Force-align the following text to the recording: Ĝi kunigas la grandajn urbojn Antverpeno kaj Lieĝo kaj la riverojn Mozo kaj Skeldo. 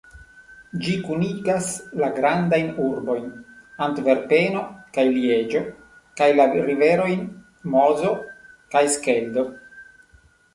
Ĝi 0.83 0.93
kunigas 1.07 1.65
la 2.03 2.07
grandajn 2.19 2.71
urbojn 2.85 3.27
Antverpeno 3.87 4.63
kaj 4.97 5.05
Lieĝo 5.19 5.61
kaj 6.23 6.31
la 6.39 6.49
riverojn 6.55 7.23
Mozo 7.77 8.15
kaj 8.75 8.83
Skeldo. 8.97 9.45